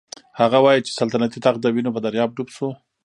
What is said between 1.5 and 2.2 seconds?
د وینو په